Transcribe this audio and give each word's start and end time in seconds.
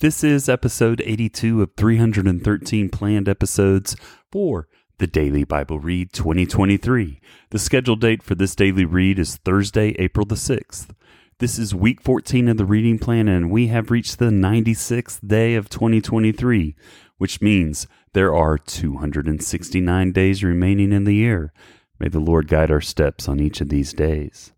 This 0.00 0.24
is 0.24 0.48
episode 0.48 1.00
82 1.06 1.62
of 1.62 1.70
313 1.76 2.88
planned 2.88 3.28
episodes 3.28 3.94
for 4.30 4.66
the 4.98 5.06
Daily 5.06 5.44
Bible 5.44 5.78
Read 5.78 6.12
2023. 6.12 7.20
The 7.50 7.58
scheduled 7.60 8.00
date 8.00 8.20
for 8.20 8.34
this 8.34 8.56
daily 8.56 8.84
read 8.84 9.20
is 9.20 9.36
Thursday, 9.36 9.94
April 10.00 10.26
the 10.26 10.34
6th. 10.34 10.90
This 11.38 11.60
is 11.60 11.76
week 11.76 12.02
14 12.02 12.48
of 12.48 12.56
the 12.56 12.64
reading 12.64 12.98
plan, 12.98 13.28
and 13.28 13.52
we 13.52 13.68
have 13.68 13.92
reached 13.92 14.18
the 14.18 14.30
96th 14.30 15.20
day 15.24 15.54
of 15.54 15.68
2023, 15.68 16.74
which 17.18 17.40
means 17.40 17.86
there 18.14 18.34
are 18.34 18.58
269 18.58 20.10
days 20.10 20.42
remaining 20.42 20.90
in 20.90 21.04
the 21.04 21.14
year. 21.14 21.52
May 22.00 22.08
the 22.08 22.18
Lord 22.18 22.48
guide 22.48 22.72
our 22.72 22.80
steps 22.80 23.28
on 23.28 23.38
each 23.38 23.60
of 23.60 23.68
these 23.68 23.92
days. 23.92 24.53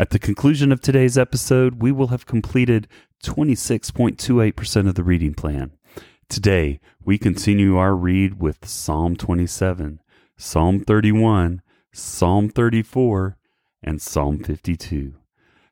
At 0.00 0.08
the 0.08 0.18
conclusion 0.18 0.72
of 0.72 0.80
today's 0.80 1.18
episode, 1.18 1.82
we 1.82 1.92
will 1.92 2.06
have 2.06 2.24
completed 2.24 2.88
26.28% 3.22 4.88
of 4.88 4.94
the 4.94 5.04
reading 5.04 5.34
plan. 5.34 5.72
Today, 6.26 6.80
we 7.04 7.18
continue 7.18 7.76
our 7.76 7.94
read 7.94 8.40
with 8.40 8.66
Psalm 8.66 9.14
27, 9.14 10.00
Psalm 10.38 10.80
31, 10.80 11.60
Psalm 11.92 12.48
34, 12.48 13.36
and 13.82 14.00
Psalm 14.00 14.42
52. 14.42 15.16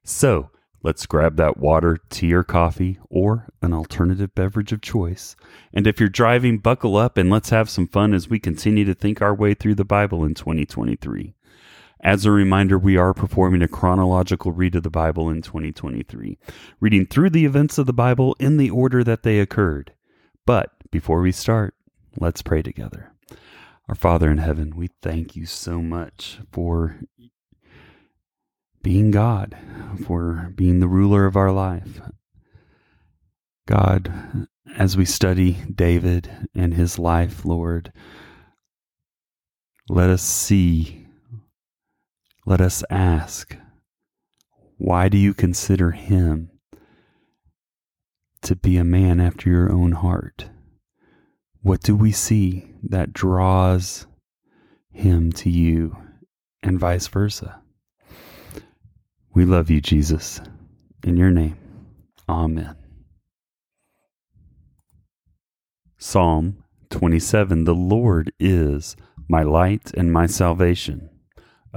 So, 0.05 0.51
let's 0.83 1.07
grab 1.07 1.37
that 1.37 1.57
water, 1.57 1.97
tea, 2.11 2.35
or 2.35 2.45
coffee, 2.45 2.99
or 3.09 3.49
an 3.63 3.73
alternative 3.73 4.35
beverage 4.35 4.73
of 4.73 4.83
choice. 4.83 5.37
And 5.73 5.87
if 5.87 5.99
you're 5.99 6.11
driving, 6.11 6.59
buckle 6.59 6.99
up 6.99 7.17
and 7.17 7.31
let's 7.31 7.49
have 7.49 7.71
some 7.71 7.89
fun 7.89 8.13
as 8.13 8.29
we 8.29 8.39
continue 8.39 8.85
to 8.85 8.95
think 8.95 9.23
our 9.23 9.35
way 9.35 9.55
through 9.55 9.77
the 9.77 9.87
Bible 9.87 10.23
in 10.23 10.35
2023. 10.35 11.35
As 12.01 12.25
a 12.25 12.31
reminder, 12.31 12.79
we 12.79 12.97
are 12.97 13.13
performing 13.13 13.61
a 13.61 13.69
chronological 13.69 14.53
read 14.53 14.77
of 14.77 14.85
the 14.85 14.91
Bible 14.91 15.29
in 15.29 15.43
2023, 15.43 16.39
reading 16.81 17.07
through 17.07 17.31
the 17.31 17.45
events 17.45 17.77
of 17.77 17.87
the 17.87 17.93
Bible 17.93 18.37
in 18.39 18.57
the 18.57 18.71
order 18.71 19.03
that 19.03 19.25
they 19.25 19.41
occurred. 19.41 19.93
But 20.47 20.71
before 20.93 21.21
we 21.21 21.33
start, 21.33 21.75
let's 22.17 22.41
pray 22.41 22.63
together. 22.63 23.13
Our 23.89 23.97
Father 23.97 24.31
in 24.31 24.39
heaven, 24.39 24.77
we 24.77 24.91
thank 25.03 25.35
you 25.35 25.45
so 25.45 25.83
much 25.83 26.39
for 26.53 27.01
being 28.81 29.11
God, 29.11 29.57
for 30.07 30.53
being 30.55 30.79
the 30.79 30.89
ruler 30.89 31.27
of 31.27 31.37
our 31.37 31.51
life. 31.51 32.01
God, 33.67 34.47
as 34.77 34.97
we 34.97 35.05
study 35.05 35.59
David 35.75 36.49
and 36.55 36.75
his 36.75 36.99
life, 36.99 37.45
Lord, 37.45 37.93
let 39.89 40.11
us 40.11 40.23
see 40.23 41.08
let 42.49 42.63
us 42.63 42.83
ask, 42.89 43.59
why 44.79 45.11
do 45.11 45.19
you 45.19 45.35
consider 45.35 45.91
him 45.91 46.51
to 48.41 48.57
be 48.57 48.79
a 48.79 48.85
man 48.85 49.21
after 49.21 49.51
your 49.51 49.71
own 49.71 49.93
heart? 49.93 50.49
What 51.61 51.83
do 51.83 51.95
we 51.95 52.11
see 52.11 52.73
that 52.83 53.13
draws 53.13 54.07
him 54.91 55.31
to 55.33 55.51
you 55.51 55.95
and 56.63 56.81
vice 56.81 57.07
versa? 57.07 57.61
We 59.35 59.45
love 59.45 59.69
you, 59.69 59.83
Jesus. 59.83 60.41
In 61.05 61.19
your 61.19 61.31
name, 61.31 61.59
Amen. 62.31 62.77
Psalm 65.99 66.65
27 66.89 67.65
The 67.65 67.75
Lord 67.75 68.33
is 68.41 68.97
my 69.29 69.43
light 69.43 69.91
and 69.93 70.11
my 70.11 70.25
salvation 70.25 71.11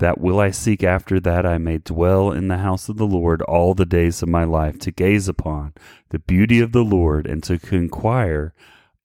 that 0.00 0.20
will 0.20 0.40
I 0.40 0.50
seek 0.50 0.82
after 0.82 1.20
that 1.20 1.46
I 1.46 1.58
may 1.58 1.78
dwell 1.78 2.32
in 2.32 2.48
the 2.48 2.58
house 2.58 2.88
of 2.88 2.96
the 2.96 3.06
Lord 3.06 3.42
all 3.42 3.74
the 3.74 3.86
days 3.86 4.22
of 4.22 4.28
my 4.28 4.44
life, 4.44 4.78
to 4.80 4.90
gaze 4.90 5.28
upon 5.28 5.74
the 6.08 6.18
beauty 6.18 6.60
of 6.60 6.72
the 6.72 6.84
Lord 6.84 7.26
and 7.26 7.42
to 7.44 7.60
inquire 7.70 8.52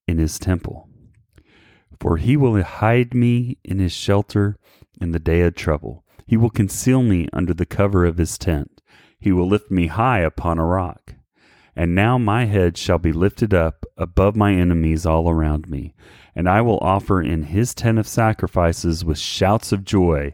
in 0.07 0.17
his 0.17 0.39
temple. 0.39 0.89
For 1.99 2.17
he 2.17 2.35
will 2.35 2.61
hide 2.63 3.13
me 3.13 3.57
in 3.63 3.79
his 3.79 3.91
shelter 3.91 4.57
in 4.99 5.11
the 5.11 5.19
day 5.19 5.41
of 5.41 5.55
trouble. 5.55 6.03
He 6.25 6.37
will 6.37 6.49
conceal 6.49 7.03
me 7.03 7.27
under 7.31 7.53
the 7.53 7.65
cover 7.65 8.05
of 8.05 8.17
his 8.17 8.37
tent. 8.37 8.81
He 9.19 9.31
will 9.31 9.47
lift 9.47 9.69
me 9.69 9.87
high 9.87 10.19
upon 10.19 10.59
a 10.59 10.65
rock. 10.65 11.15
And 11.75 11.93
now 11.93 12.17
my 12.17 12.45
head 12.45 12.77
shall 12.77 12.99
be 12.99 13.11
lifted 13.11 13.53
up 13.53 13.85
above 13.97 14.35
my 14.35 14.53
enemies 14.53 15.05
all 15.05 15.29
around 15.29 15.69
me. 15.69 15.93
And 16.33 16.47
I 16.47 16.61
will 16.61 16.79
offer 16.81 17.21
in 17.21 17.43
his 17.43 17.73
tent 17.73 17.99
of 17.99 18.07
sacrifices 18.07 19.03
with 19.03 19.19
shouts 19.19 19.71
of 19.71 19.83
joy 19.83 20.33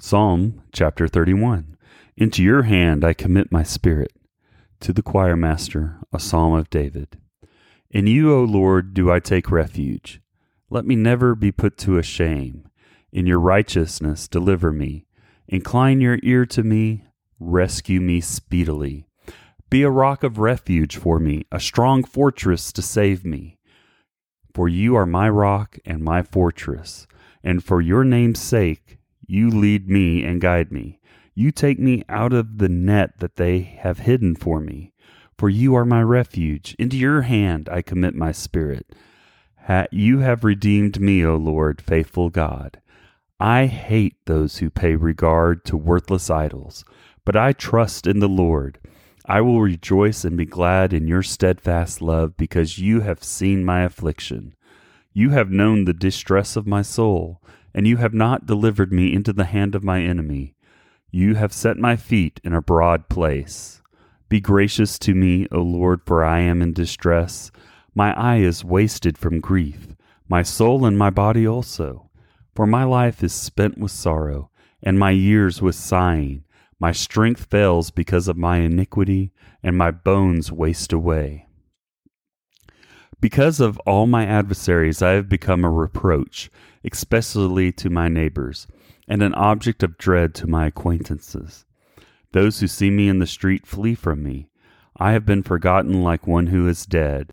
Psalm 0.00 0.62
chapter 0.72 1.08
31 1.08 1.76
Into 2.16 2.40
your 2.40 2.62
hand 2.62 3.04
I 3.04 3.12
commit 3.12 3.50
my 3.50 3.64
spirit. 3.64 4.12
To 4.78 4.92
the 4.92 5.02
choir 5.02 5.34
master, 5.34 5.98
a 6.12 6.20
psalm 6.20 6.54
of 6.54 6.70
David. 6.70 7.18
In 7.90 8.06
you, 8.06 8.32
O 8.32 8.44
Lord, 8.44 8.94
do 8.94 9.10
I 9.10 9.18
take 9.18 9.50
refuge. 9.50 10.20
Let 10.70 10.84
me 10.84 10.94
never 10.94 11.34
be 11.34 11.50
put 11.50 11.76
to 11.78 11.98
a 11.98 12.04
shame. 12.04 12.68
In 13.10 13.26
your 13.26 13.40
righteousness, 13.40 14.28
deliver 14.28 14.70
me. 14.70 15.04
Incline 15.48 16.00
your 16.00 16.20
ear 16.22 16.46
to 16.46 16.62
me. 16.62 17.02
Rescue 17.40 18.00
me 18.00 18.20
speedily. 18.20 19.08
Be 19.68 19.82
a 19.82 19.90
rock 19.90 20.22
of 20.22 20.38
refuge 20.38 20.96
for 20.96 21.18
me, 21.18 21.44
a 21.50 21.58
strong 21.58 22.04
fortress 22.04 22.72
to 22.74 22.82
save 22.82 23.24
me. 23.24 23.58
For 24.54 24.68
you 24.68 24.94
are 24.94 25.06
my 25.06 25.28
rock 25.28 25.76
and 25.84 26.04
my 26.04 26.22
fortress, 26.22 27.08
and 27.42 27.64
for 27.64 27.80
your 27.80 28.04
name's 28.04 28.40
sake, 28.40 28.97
you 29.28 29.48
lead 29.50 29.88
me 29.88 30.24
and 30.24 30.40
guide 30.40 30.72
me. 30.72 30.98
You 31.34 31.52
take 31.52 31.78
me 31.78 32.02
out 32.08 32.32
of 32.32 32.58
the 32.58 32.68
net 32.68 33.20
that 33.20 33.36
they 33.36 33.60
have 33.60 34.00
hidden 34.00 34.34
for 34.34 34.60
me. 34.60 34.92
For 35.38 35.48
you 35.48 35.76
are 35.76 35.84
my 35.84 36.02
refuge. 36.02 36.74
Into 36.80 36.96
your 36.96 37.22
hand 37.22 37.68
I 37.70 37.82
commit 37.82 38.16
my 38.16 38.32
spirit. 38.32 38.92
Ha- 39.66 39.86
You 39.92 40.18
have 40.18 40.42
redeemed 40.42 41.00
me, 41.00 41.24
O 41.24 41.36
Lord, 41.36 41.80
faithful 41.80 42.30
God. 42.30 42.80
I 43.38 43.66
hate 43.66 44.16
those 44.24 44.58
who 44.58 44.70
pay 44.70 44.96
regard 44.96 45.64
to 45.66 45.76
worthless 45.76 46.28
idols, 46.28 46.84
but 47.24 47.36
I 47.36 47.52
trust 47.52 48.08
in 48.08 48.18
the 48.18 48.28
Lord. 48.28 48.80
I 49.26 49.42
will 49.42 49.60
rejoice 49.60 50.24
and 50.24 50.36
be 50.36 50.46
glad 50.46 50.92
in 50.92 51.06
your 51.06 51.22
steadfast 51.22 52.02
love, 52.02 52.36
because 52.36 52.78
you 52.78 53.02
have 53.02 53.22
seen 53.22 53.64
my 53.64 53.82
affliction. 53.82 54.54
You 55.12 55.30
have 55.30 55.50
known 55.50 55.84
the 55.84 55.92
distress 55.92 56.56
of 56.56 56.66
my 56.66 56.82
soul, 56.82 57.40
and 57.78 57.86
you 57.86 57.98
have 57.98 58.12
not 58.12 58.44
delivered 58.44 58.92
me 58.92 59.14
into 59.14 59.32
the 59.32 59.44
hand 59.44 59.76
of 59.76 59.84
my 59.84 60.02
enemy. 60.02 60.52
You 61.12 61.36
have 61.36 61.52
set 61.52 61.76
my 61.76 61.94
feet 61.94 62.40
in 62.42 62.52
a 62.52 62.60
broad 62.60 63.08
place. 63.08 63.82
Be 64.28 64.40
gracious 64.40 64.98
to 64.98 65.14
me, 65.14 65.46
O 65.52 65.60
Lord, 65.60 66.00
for 66.04 66.24
I 66.24 66.40
am 66.40 66.60
in 66.60 66.72
distress. 66.72 67.52
My 67.94 68.12
eye 68.18 68.38
is 68.38 68.64
wasted 68.64 69.16
from 69.16 69.38
grief, 69.38 69.94
my 70.28 70.42
soul 70.42 70.84
and 70.84 70.98
my 70.98 71.10
body 71.10 71.46
also. 71.46 72.10
For 72.52 72.66
my 72.66 72.82
life 72.82 73.22
is 73.22 73.32
spent 73.32 73.78
with 73.78 73.92
sorrow, 73.92 74.50
and 74.82 74.98
my 74.98 75.12
years 75.12 75.62
with 75.62 75.76
sighing. 75.76 76.42
My 76.80 76.90
strength 76.90 77.44
fails 77.48 77.92
because 77.92 78.26
of 78.26 78.36
my 78.36 78.56
iniquity, 78.56 79.30
and 79.62 79.78
my 79.78 79.92
bones 79.92 80.50
waste 80.50 80.92
away. 80.92 81.46
Because 83.20 83.58
of 83.58 83.78
all 83.78 84.06
my 84.06 84.24
adversaries, 84.24 85.02
I 85.02 85.12
have 85.12 85.28
become 85.28 85.64
a 85.64 85.70
reproach, 85.70 86.50
especially 86.84 87.72
to 87.72 87.90
my 87.90 88.08
neighbors, 88.08 88.68
and 89.08 89.22
an 89.22 89.34
object 89.34 89.82
of 89.82 89.98
dread 89.98 90.34
to 90.36 90.46
my 90.46 90.66
acquaintances. 90.66 91.64
Those 92.32 92.60
who 92.60 92.68
see 92.68 92.90
me 92.90 93.08
in 93.08 93.18
the 93.18 93.26
street 93.26 93.66
flee 93.66 93.96
from 93.96 94.22
me. 94.22 94.48
I 94.96 95.12
have 95.12 95.26
been 95.26 95.42
forgotten 95.42 96.02
like 96.02 96.26
one 96.26 96.48
who 96.48 96.68
is 96.68 96.86
dead. 96.86 97.32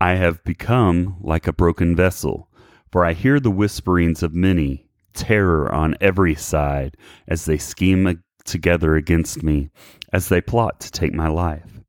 I 0.00 0.14
have 0.14 0.44
become 0.44 1.16
like 1.20 1.46
a 1.46 1.52
broken 1.52 1.96
vessel, 1.96 2.48
for 2.92 3.04
I 3.04 3.12
hear 3.12 3.40
the 3.40 3.50
whisperings 3.50 4.22
of 4.22 4.34
many, 4.34 4.86
terror 5.12 5.74
on 5.74 5.96
every 6.00 6.34
side, 6.34 6.96
as 7.26 7.46
they 7.46 7.58
scheme 7.58 8.22
together 8.44 8.94
against 8.94 9.42
me, 9.42 9.70
as 10.12 10.28
they 10.28 10.40
plot 10.40 10.78
to 10.80 10.90
take 10.92 11.12
my 11.12 11.28
life. 11.28 11.80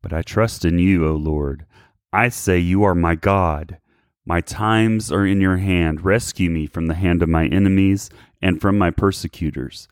But 0.00 0.12
I 0.12 0.22
trust 0.22 0.64
in 0.64 0.78
you, 0.78 1.06
O 1.06 1.14
Lord. 1.14 1.66
I 2.14 2.28
say, 2.28 2.60
You 2.60 2.84
are 2.84 2.94
my 2.94 3.16
God. 3.16 3.78
My 4.24 4.40
times 4.40 5.10
are 5.10 5.26
in 5.26 5.40
your 5.40 5.56
hand. 5.56 6.04
Rescue 6.04 6.48
me 6.48 6.66
from 6.66 6.86
the 6.86 6.94
hand 6.94 7.24
of 7.24 7.28
my 7.28 7.46
enemies 7.46 8.08
and 8.40 8.60
from 8.60 8.78
my 8.78 8.92
persecutors. 8.92 9.88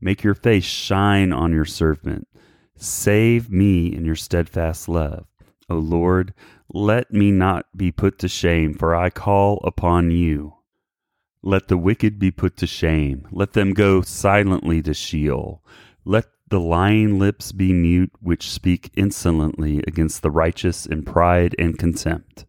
Make 0.00 0.22
your 0.22 0.36
face 0.36 0.64
shine 0.64 1.32
on 1.32 1.52
your 1.52 1.64
servant. 1.64 2.28
Save 2.76 3.50
me 3.50 3.92
in 3.92 4.04
your 4.04 4.14
steadfast 4.14 4.88
love. 4.88 5.26
O 5.68 5.74
Lord, 5.74 6.32
let 6.72 7.12
me 7.12 7.32
not 7.32 7.66
be 7.76 7.90
put 7.90 8.20
to 8.20 8.28
shame, 8.28 8.74
for 8.74 8.94
I 8.94 9.10
call 9.10 9.60
upon 9.64 10.12
you. 10.12 10.54
Let 11.42 11.66
the 11.66 11.76
wicked 11.76 12.20
be 12.20 12.30
put 12.30 12.56
to 12.58 12.68
shame. 12.68 13.26
Let 13.32 13.52
them 13.52 13.72
go 13.74 14.00
silently 14.00 14.80
to 14.82 14.94
Sheol. 14.94 15.60
Let 16.04 16.26
the 16.48 16.60
lying 16.60 17.18
lips 17.18 17.52
be 17.52 17.72
mute 17.72 18.12
which 18.20 18.50
speak 18.50 18.90
insolently 18.96 19.82
against 19.86 20.22
the 20.22 20.30
righteous 20.30 20.86
in 20.86 21.02
pride 21.02 21.54
and 21.58 21.78
contempt. 21.78 22.44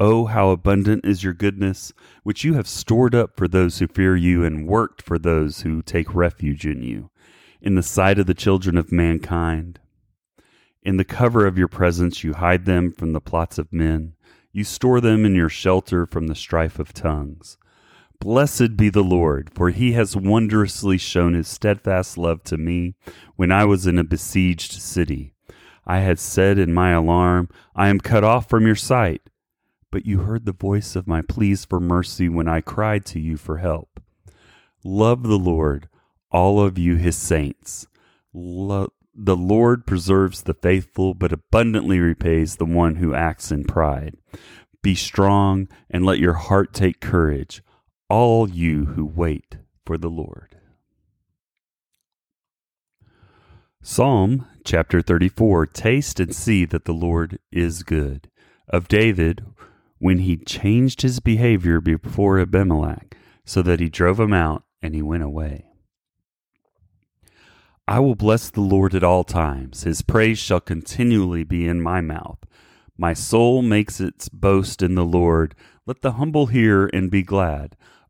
Oh, 0.00 0.24
how 0.24 0.50
abundant 0.50 1.04
is 1.04 1.22
your 1.22 1.32
goodness, 1.32 1.92
which 2.24 2.42
you 2.42 2.54
have 2.54 2.66
stored 2.66 3.14
up 3.14 3.36
for 3.36 3.46
those 3.46 3.78
who 3.78 3.86
fear 3.86 4.16
you 4.16 4.44
and 4.44 4.66
worked 4.66 5.00
for 5.00 5.18
those 5.18 5.60
who 5.60 5.82
take 5.82 6.14
refuge 6.14 6.66
in 6.66 6.82
you, 6.82 7.10
in 7.60 7.76
the 7.76 7.82
sight 7.82 8.18
of 8.18 8.26
the 8.26 8.34
children 8.34 8.76
of 8.76 8.90
mankind. 8.90 9.78
In 10.82 10.96
the 10.96 11.04
cover 11.04 11.46
of 11.46 11.56
your 11.56 11.68
presence, 11.68 12.24
you 12.24 12.34
hide 12.34 12.64
them 12.64 12.90
from 12.90 13.12
the 13.12 13.20
plots 13.20 13.58
of 13.58 13.72
men. 13.72 14.14
You 14.52 14.64
store 14.64 15.00
them 15.00 15.24
in 15.24 15.36
your 15.36 15.48
shelter 15.48 16.06
from 16.06 16.26
the 16.26 16.34
strife 16.34 16.80
of 16.80 16.92
tongues. 16.92 17.56
Blessed 18.22 18.76
be 18.76 18.88
the 18.88 19.02
Lord, 19.02 19.50
for 19.54 19.70
he 19.70 19.92
has 19.92 20.16
wondrously 20.16 20.96
shown 20.96 21.34
his 21.34 21.48
steadfast 21.48 22.16
love 22.16 22.42
to 22.44 22.56
me 22.56 22.94
when 23.36 23.50
I 23.52 23.64
was 23.64 23.86
in 23.86 23.98
a 23.98 24.04
besieged 24.04 24.72
city. 24.72 25.34
I 25.84 25.98
had 25.98 26.18
said 26.18 26.58
in 26.58 26.72
my 26.72 26.90
alarm, 26.90 27.48
I 27.74 27.88
am 27.88 27.98
cut 27.98 28.24
off 28.24 28.48
from 28.48 28.64
your 28.64 28.76
sight 28.76 29.22
but 29.92 30.06
you 30.06 30.20
heard 30.20 30.46
the 30.46 30.52
voice 30.52 30.96
of 30.96 31.06
my 31.06 31.22
pleas 31.22 31.64
for 31.64 31.78
mercy 31.78 32.28
when 32.28 32.48
I 32.48 32.62
cried 32.62 33.04
to 33.06 33.20
you 33.20 33.36
for 33.36 33.58
help. 33.58 34.00
Love 34.82 35.22
the 35.22 35.38
Lord, 35.38 35.88
all 36.32 36.60
of 36.60 36.78
you 36.78 36.96
his 36.96 37.16
saints. 37.16 37.86
Lo- 38.32 38.92
the 39.14 39.36
Lord 39.36 39.86
preserves 39.86 40.42
the 40.42 40.54
faithful, 40.54 41.12
but 41.12 41.30
abundantly 41.30 42.00
repays 42.00 42.56
the 42.56 42.64
one 42.64 42.96
who 42.96 43.14
acts 43.14 43.52
in 43.52 43.64
pride. 43.64 44.16
Be 44.80 44.94
strong 44.94 45.68
and 45.90 46.04
let 46.04 46.18
your 46.18 46.32
heart 46.32 46.72
take 46.72 47.00
courage, 47.00 47.62
all 48.12 48.46
you 48.46 48.84
who 48.84 49.06
wait 49.06 49.56
for 49.86 49.96
the 49.96 50.10
Lord. 50.10 50.54
Psalm 53.82 54.46
chapter 54.66 55.00
34 55.00 55.64
Taste 55.68 56.20
and 56.20 56.36
see 56.36 56.66
that 56.66 56.84
the 56.84 56.92
Lord 56.92 57.38
is 57.50 57.82
good. 57.82 58.28
Of 58.68 58.86
David, 58.86 59.46
when 59.98 60.18
he 60.18 60.36
changed 60.36 61.00
his 61.00 61.20
behavior 61.20 61.80
before 61.80 62.38
Abimelech, 62.38 63.16
so 63.46 63.62
that 63.62 63.80
he 63.80 63.88
drove 63.88 64.20
him 64.20 64.34
out 64.34 64.62
and 64.82 64.94
he 64.94 65.00
went 65.00 65.22
away. 65.22 65.64
I 67.88 67.98
will 67.98 68.14
bless 68.14 68.50
the 68.50 68.60
Lord 68.60 68.94
at 68.94 69.02
all 69.02 69.24
times. 69.24 69.84
His 69.84 70.02
praise 70.02 70.38
shall 70.38 70.60
continually 70.60 71.44
be 71.44 71.66
in 71.66 71.80
my 71.80 72.02
mouth. 72.02 72.40
My 72.98 73.14
soul 73.14 73.62
makes 73.62 74.00
its 74.00 74.28
boast 74.28 74.82
in 74.82 74.96
the 74.96 75.04
Lord. 75.04 75.54
Let 75.86 76.02
the 76.02 76.12
humble 76.12 76.48
hear 76.48 76.90
and 76.92 77.10
be 77.10 77.22
glad. 77.22 77.74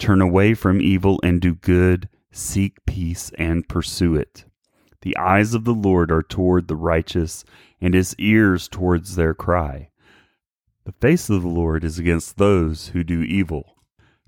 Turn 0.00 0.22
away 0.22 0.54
from 0.54 0.80
evil 0.80 1.20
and 1.22 1.42
do 1.42 1.54
good. 1.54 2.08
Seek 2.32 2.84
peace 2.86 3.30
and 3.36 3.68
pursue 3.68 4.14
it. 4.14 4.46
The 5.02 5.14
eyes 5.18 5.52
of 5.52 5.64
the 5.64 5.74
Lord 5.74 6.10
are 6.10 6.22
toward 6.22 6.68
the 6.68 6.76
righteous, 6.76 7.44
and 7.82 7.92
his 7.92 8.16
ears 8.16 8.66
towards 8.66 9.14
their 9.14 9.34
cry. 9.34 9.90
The 10.84 10.92
face 10.92 11.28
of 11.28 11.42
the 11.42 11.48
Lord 11.48 11.84
is 11.84 11.98
against 11.98 12.38
those 12.38 12.88
who 12.88 13.04
do 13.04 13.20
evil, 13.22 13.76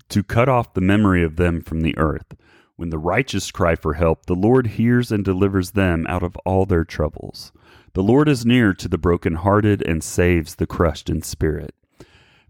to 0.09 0.21
cut 0.21 0.47
off 0.47 0.75
the 0.75 0.79
memory 0.79 1.23
of 1.23 1.37
them 1.37 1.59
from 1.59 1.81
the 1.81 1.97
earth. 1.97 2.35
When 2.75 2.91
the 2.91 2.99
righteous 2.99 3.49
cry 3.49 3.75
for 3.75 3.95
help, 3.95 4.27
the 4.27 4.35
Lord 4.35 4.67
hears 4.67 5.11
and 5.11 5.25
delivers 5.25 5.71
them 5.71 6.05
out 6.07 6.21
of 6.21 6.35
all 6.45 6.67
their 6.67 6.85
troubles. 6.85 7.51
The 7.93 8.03
Lord 8.03 8.29
is 8.29 8.45
near 8.45 8.75
to 8.75 8.87
the 8.87 8.99
broken-hearted 8.99 9.81
and 9.81 10.03
saves 10.03 10.55
the 10.55 10.67
crushed 10.67 11.09
in 11.09 11.23
spirit. 11.23 11.73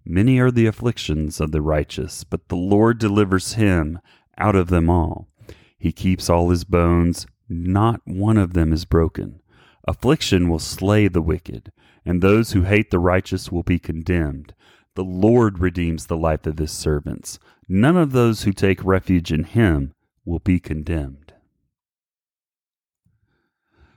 Many 0.06 0.40
are 0.40 0.52
the 0.52 0.66
afflictions 0.66 1.40
of 1.40 1.52
the 1.52 1.62
righteous, 1.62 2.24
but 2.24 2.50
the 2.50 2.56
Lord 2.56 2.98
delivers 3.00 3.54
him 3.54 4.00
out 4.38 4.56
of 4.56 4.68
them 4.68 4.90
all. 4.90 5.28
He 5.78 5.92
keeps 5.92 6.30
all 6.30 6.50
his 6.50 6.64
bones, 6.64 7.26
not 7.48 8.02
one 8.06 8.38
of 8.38 8.54
them 8.54 8.74
is 8.74 8.86
broken. 8.86 9.42
Affliction 9.88 10.50
will 10.50 10.60
slay 10.60 11.08
the 11.08 11.22
wicked, 11.22 11.72
and 12.06 12.22
those 12.22 12.52
who 12.52 12.64
hate 12.64 12.92
the 12.92 13.00
righteous 13.00 13.52
will 13.52 13.64
be 13.64 13.80
condemned. 13.80 14.54
The 14.96 15.04
Lord 15.04 15.60
redeems 15.60 16.06
the 16.06 16.18
life 16.18 16.46
of 16.46 16.58
his 16.58 16.72
servants. 16.72 17.40
None 17.68 17.98
of 17.98 18.12
those 18.12 18.44
who 18.44 18.54
take 18.54 18.84
refuge 18.84 19.32
in 19.32 19.44
him 19.44 19.94
will 20.26 20.40
be 20.40 20.60
condemned. 20.60 21.34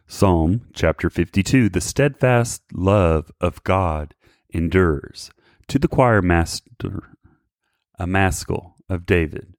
Psalm 0.06 0.68
chapter 0.72 1.10
52 1.10 1.68
The 1.68 1.80
steadfast 1.80 2.62
love 2.72 3.30
of 3.40 3.62
God 3.64 4.14
endures. 4.50 5.30
To 5.68 5.78
the 5.80 5.88
choir 5.88 6.22
master, 6.22 7.16
a 7.98 8.06
maskil 8.06 8.76
of 8.88 9.04
David. 9.04 9.54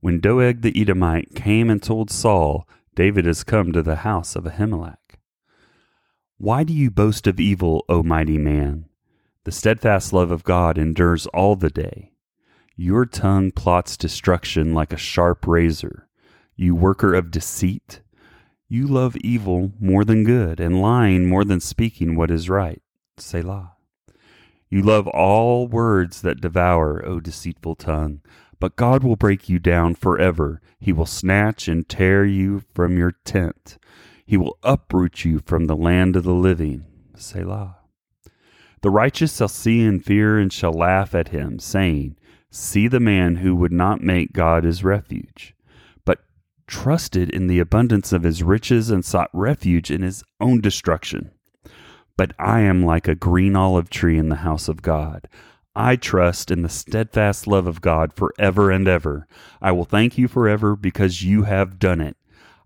when 0.00 0.18
Doeg 0.18 0.62
the 0.62 0.80
Edomite 0.80 1.34
came 1.34 1.68
and 1.68 1.82
told 1.82 2.10
Saul, 2.10 2.66
David 2.94 3.26
has 3.26 3.44
come 3.44 3.72
to 3.72 3.82
the 3.82 3.96
house 3.96 4.34
of 4.34 4.44
Ahimelech. 4.44 4.96
Why 6.38 6.64
do 6.64 6.72
you 6.72 6.90
boast 6.90 7.26
of 7.26 7.38
evil, 7.38 7.84
O 7.88 8.02
mighty 8.02 8.38
man? 8.38 8.86
The 9.44 9.52
steadfast 9.52 10.12
love 10.12 10.30
of 10.30 10.44
God 10.44 10.78
endures 10.78 11.26
all 11.28 11.56
the 11.56 11.70
day. 11.70 12.12
Your 12.76 13.04
tongue 13.04 13.50
plots 13.50 13.96
destruction 13.98 14.72
like 14.72 14.92
a 14.92 14.98
sharp 14.98 15.46
razor. 15.46 16.08
You 16.56 16.74
worker 16.74 17.14
of 17.14 17.30
deceit, 17.30 18.00
you 18.68 18.86
love 18.86 19.16
evil 19.16 19.72
more 19.80 20.04
than 20.04 20.24
good, 20.24 20.60
and 20.60 20.80
lying 20.80 21.28
more 21.28 21.44
than 21.44 21.60
speaking 21.60 22.16
what 22.16 22.30
is 22.30 22.48
right. 22.48 22.80
Selah. 23.18 23.72
You 24.70 24.82
love 24.82 25.08
all 25.08 25.66
words 25.66 26.22
that 26.22 26.40
devour, 26.40 27.04
O 27.04 27.18
deceitful 27.18 27.74
tongue. 27.74 28.20
But 28.60 28.76
God 28.76 29.02
will 29.02 29.16
break 29.16 29.48
you 29.48 29.58
down 29.58 29.96
forever. 29.96 30.60
He 30.78 30.92
will 30.92 31.06
snatch 31.06 31.66
and 31.66 31.88
tear 31.88 32.24
you 32.24 32.62
from 32.72 32.96
your 32.96 33.12
tent. 33.24 33.78
He 34.24 34.36
will 34.36 34.58
uproot 34.62 35.24
you 35.24 35.40
from 35.44 35.66
the 35.66 35.76
land 35.76 36.14
of 36.14 36.22
the 36.22 36.34
living. 36.34 36.84
Selah. 37.16 37.78
The 38.82 38.90
righteous 38.90 39.36
shall 39.36 39.48
see 39.48 39.82
and 39.82 40.04
fear 40.04 40.38
and 40.38 40.52
shall 40.52 40.72
laugh 40.72 41.14
at 41.14 41.28
him, 41.28 41.58
saying, 41.58 42.16
See 42.50 42.86
the 42.86 43.00
man 43.00 43.36
who 43.36 43.56
would 43.56 43.72
not 43.72 44.02
make 44.02 44.32
God 44.32 44.64
his 44.64 44.84
refuge, 44.84 45.54
but 46.04 46.20
trusted 46.66 47.28
in 47.30 47.46
the 47.46 47.58
abundance 47.58 48.12
of 48.12 48.22
his 48.22 48.42
riches 48.42 48.90
and 48.90 49.04
sought 49.04 49.30
refuge 49.32 49.90
in 49.90 50.02
his 50.02 50.22
own 50.40 50.60
destruction. 50.60 51.32
But 52.20 52.34
I 52.38 52.60
am 52.60 52.84
like 52.84 53.08
a 53.08 53.14
green 53.14 53.56
olive 53.56 53.88
tree 53.88 54.18
in 54.18 54.28
the 54.28 54.44
house 54.44 54.68
of 54.68 54.82
God. 54.82 55.26
I 55.74 55.96
trust 55.96 56.50
in 56.50 56.60
the 56.60 56.68
steadfast 56.68 57.46
love 57.46 57.66
of 57.66 57.80
God 57.80 58.12
forever 58.12 58.70
and 58.70 58.86
ever. 58.86 59.26
I 59.62 59.72
will 59.72 59.86
thank 59.86 60.18
you 60.18 60.28
forever 60.28 60.76
because 60.76 61.22
you 61.22 61.44
have 61.44 61.78
done 61.78 62.02
it. 62.02 62.18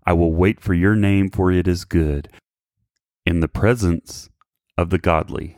I 0.05 0.11
will 0.11 0.33
wait 0.33 0.59
for 0.59 0.73
your 0.73 0.93
name, 0.93 1.29
for 1.29 1.53
it 1.53 1.69
is 1.69 1.85
good. 1.85 2.27
In 3.25 3.39
the 3.39 3.47
presence 3.47 4.29
of 4.77 4.89
the 4.89 4.97
godly. 4.97 5.57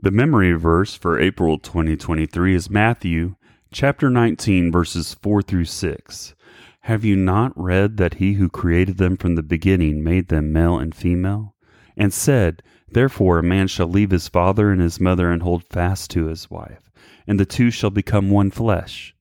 The 0.00 0.12
memory 0.12 0.52
verse 0.52 0.94
for 0.94 1.18
April 1.18 1.58
2023 1.58 2.54
is 2.54 2.70
Matthew 2.70 3.34
chapter 3.72 4.08
19, 4.08 4.70
verses 4.70 5.14
4 5.14 5.42
through 5.42 5.64
6. 5.64 6.36
Have 6.86 7.04
you 7.04 7.16
not 7.16 7.52
read 7.56 7.96
that 7.96 8.14
he 8.14 8.34
who 8.34 8.48
created 8.48 8.96
them 8.96 9.16
from 9.16 9.34
the 9.34 9.42
beginning 9.42 10.04
made 10.04 10.28
them 10.28 10.52
male 10.52 10.78
and 10.78 10.94
female? 10.94 11.56
And 11.96 12.14
said, 12.14 12.62
Therefore 12.88 13.40
a 13.40 13.42
man 13.42 13.66
shall 13.66 13.88
leave 13.88 14.12
his 14.12 14.28
father 14.28 14.70
and 14.70 14.80
his 14.80 15.00
mother 15.00 15.32
and 15.32 15.42
hold 15.42 15.64
fast 15.64 16.12
to 16.12 16.26
his 16.26 16.48
wife, 16.48 16.88
and 17.26 17.40
the 17.40 17.44
two 17.44 17.72
shall 17.72 17.90
become 17.90 18.30
one 18.30 18.52
flesh. 18.52 19.16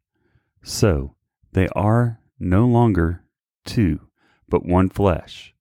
So 0.62 1.16
they 1.54 1.68
are 1.70 2.20
no 2.40 2.68
longer 2.68 3.24
two, 3.66 4.00
but 4.48 4.64
one 4.64 4.90
flesh. 4.90 5.56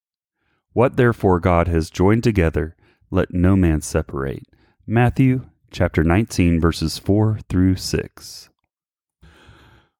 What 0.74 0.98
therefore 0.98 1.40
God 1.40 1.68
has 1.68 1.88
joined 1.88 2.22
together, 2.22 2.76
let 3.10 3.32
no 3.32 3.56
man 3.56 3.80
separate. 3.80 4.44
Matthew 4.86 5.46
chapter 5.70 6.04
19, 6.04 6.60
verses 6.60 6.98
4 6.98 7.38
through 7.48 7.76
6. 7.76 8.50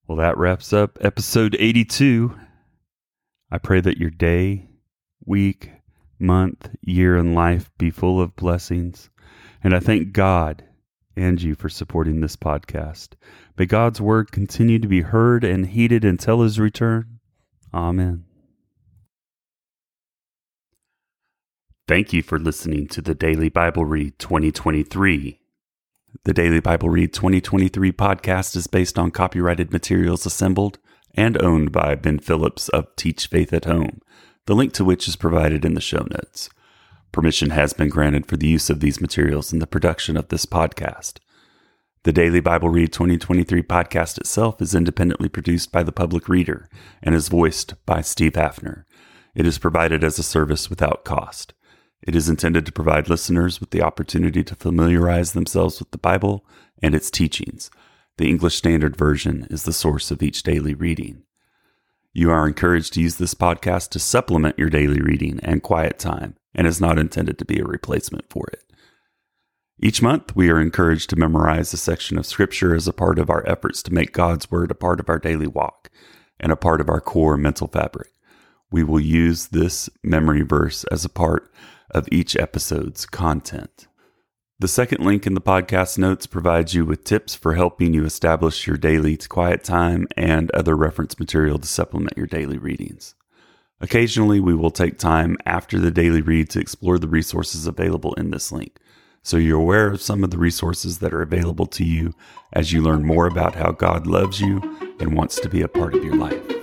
Well, 0.06 0.18
that 0.18 0.36
wraps 0.36 0.72
up 0.74 0.98
episode 1.00 1.56
82. 1.58 2.38
I 3.50 3.58
pray 3.58 3.80
that 3.80 3.96
your 3.96 4.10
day, 4.10 4.68
week, 5.24 5.70
month, 6.18 6.68
year, 6.82 7.16
and 7.16 7.34
life 7.34 7.70
be 7.78 7.90
full 7.90 8.20
of 8.20 8.36
blessings. 8.36 9.08
And 9.62 9.74
I 9.74 9.80
thank 9.80 10.12
God 10.12 10.62
and 11.16 11.40
you 11.40 11.54
for 11.54 11.68
supporting 11.68 12.20
this 12.20 12.36
podcast. 12.36 13.10
May 13.56 13.66
God's 13.66 14.00
word 14.00 14.32
continue 14.32 14.78
to 14.78 14.88
be 14.88 15.02
heard 15.02 15.44
and 15.44 15.66
heeded 15.66 16.04
until 16.04 16.42
his 16.42 16.58
return. 16.58 17.20
Amen. 17.72 18.24
Thank 21.86 22.12
you 22.12 22.22
for 22.22 22.38
listening 22.38 22.88
to 22.88 23.02
the 23.02 23.14
Daily 23.14 23.48
Bible 23.48 23.84
Read 23.84 24.18
2023. 24.18 25.38
The 26.22 26.32
Daily 26.32 26.60
Bible 26.60 26.88
Read 26.88 27.12
2023 27.12 27.92
podcast 27.92 28.56
is 28.56 28.68
based 28.68 28.98
on 28.98 29.10
copyrighted 29.10 29.72
materials 29.72 30.24
assembled 30.24 30.78
and 31.14 31.40
owned 31.42 31.72
by 31.72 31.96
Ben 31.96 32.20
Phillips 32.20 32.68
of 32.70 32.94
Teach 32.96 33.26
Faith 33.26 33.52
at 33.52 33.64
Home 33.64 34.00
the 34.46 34.54
link 34.54 34.72
to 34.74 34.84
which 34.84 35.08
is 35.08 35.16
provided 35.16 35.64
in 35.64 35.74
the 35.74 35.80
show 35.80 36.06
notes. 36.10 36.50
Permission 37.12 37.50
has 37.50 37.72
been 37.72 37.88
granted 37.88 38.26
for 38.26 38.36
the 38.36 38.46
use 38.46 38.68
of 38.70 38.80
these 38.80 39.00
materials 39.00 39.52
in 39.52 39.58
the 39.58 39.66
production 39.66 40.16
of 40.16 40.28
this 40.28 40.46
podcast. 40.46 41.18
The 42.02 42.12
Daily 42.12 42.40
Bible 42.40 42.68
Read 42.68 42.92
2023 42.92 43.62
podcast 43.62 44.18
itself 44.18 44.60
is 44.60 44.74
independently 44.74 45.28
produced 45.28 45.72
by 45.72 45.82
the 45.82 45.92
public 45.92 46.28
reader 46.28 46.68
and 47.02 47.14
is 47.14 47.28
voiced 47.28 47.74
by 47.86 48.02
Steve 48.02 48.34
Haffner. 48.34 48.84
It 49.34 49.46
is 49.46 49.58
provided 49.58 50.04
as 50.04 50.18
a 50.18 50.22
service 50.22 50.68
without 50.68 51.04
cost. 51.04 51.54
It 52.06 52.14
is 52.14 52.28
intended 52.28 52.66
to 52.66 52.72
provide 52.72 53.08
listeners 53.08 53.60
with 53.60 53.70
the 53.70 53.80
opportunity 53.80 54.44
to 54.44 54.54
familiarize 54.54 55.32
themselves 55.32 55.78
with 55.78 55.90
the 55.90 55.98
Bible 55.98 56.44
and 56.82 56.94
its 56.94 57.10
teachings. 57.10 57.70
The 58.18 58.28
English 58.28 58.56
Standard 58.56 58.94
Version 58.94 59.46
is 59.48 59.62
the 59.62 59.72
source 59.72 60.10
of 60.10 60.22
each 60.22 60.42
daily 60.42 60.74
reading. 60.74 61.22
You 62.12 62.30
are 62.30 62.46
encouraged 62.46 62.92
to 62.92 63.00
use 63.00 63.16
this 63.16 63.34
podcast 63.34 63.88
to 63.90 63.98
supplement 63.98 64.58
your 64.58 64.68
daily 64.68 65.00
reading 65.00 65.40
and 65.42 65.62
quiet 65.62 65.98
time 65.98 66.36
and 66.54 66.66
is 66.66 66.80
not 66.80 66.98
intended 66.98 67.38
to 67.38 67.46
be 67.46 67.58
a 67.58 67.64
replacement 67.64 68.28
for 68.28 68.46
it. 68.52 68.70
Each 69.80 70.02
month, 70.02 70.36
we 70.36 70.50
are 70.50 70.60
encouraged 70.60 71.08
to 71.10 71.16
memorize 71.16 71.72
a 71.72 71.78
section 71.78 72.18
of 72.18 72.26
Scripture 72.26 72.74
as 72.74 72.86
a 72.86 72.92
part 72.92 73.18
of 73.18 73.30
our 73.30 73.48
efforts 73.48 73.82
to 73.82 73.94
make 73.94 74.12
God's 74.12 74.50
Word 74.50 74.70
a 74.70 74.74
part 74.74 75.00
of 75.00 75.08
our 75.08 75.18
daily 75.18 75.46
walk 75.48 75.90
and 76.38 76.52
a 76.52 76.56
part 76.56 76.82
of 76.82 76.90
our 76.90 77.00
core 77.00 77.38
mental 77.38 77.66
fabric. 77.66 78.10
We 78.70 78.84
will 78.84 79.00
use 79.00 79.48
this 79.48 79.88
memory 80.02 80.42
verse 80.42 80.84
as 80.84 81.04
a 81.04 81.08
part 81.08 81.50
of 81.90 82.08
each 82.10 82.36
episode's 82.36 83.06
content. 83.06 83.86
The 84.60 84.68
second 84.68 85.04
link 85.04 85.26
in 85.26 85.34
the 85.34 85.40
podcast 85.40 85.98
notes 85.98 86.26
provides 86.26 86.74
you 86.74 86.84
with 86.84 87.04
tips 87.04 87.34
for 87.34 87.54
helping 87.54 87.92
you 87.92 88.04
establish 88.04 88.66
your 88.66 88.76
daily 88.76 89.16
quiet 89.16 89.64
time 89.64 90.06
and 90.16 90.50
other 90.52 90.76
reference 90.76 91.18
material 91.18 91.58
to 91.58 91.66
supplement 91.66 92.16
your 92.16 92.26
daily 92.26 92.56
readings. 92.56 93.16
Occasionally, 93.80 94.38
we 94.38 94.54
will 94.54 94.70
take 94.70 94.96
time 94.96 95.36
after 95.44 95.80
the 95.80 95.90
daily 95.90 96.22
read 96.22 96.50
to 96.50 96.60
explore 96.60 96.98
the 96.98 97.08
resources 97.08 97.66
available 97.66 98.14
in 98.14 98.30
this 98.30 98.52
link, 98.52 98.78
so 99.22 99.36
you're 99.36 99.60
aware 99.60 99.88
of 99.88 100.00
some 100.00 100.22
of 100.22 100.30
the 100.30 100.38
resources 100.38 100.98
that 100.98 101.12
are 101.12 101.22
available 101.22 101.66
to 101.66 101.84
you 101.84 102.14
as 102.52 102.72
you 102.72 102.80
learn 102.80 103.04
more 103.04 103.26
about 103.26 103.56
how 103.56 103.72
God 103.72 104.06
loves 104.06 104.40
you 104.40 104.60
and 105.00 105.16
wants 105.16 105.40
to 105.40 105.48
be 105.48 105.62
a 105.62 105.68
part 105.68 105.94
of 105.94 106.04
your 106.04 106.16
life. 106.16 106.53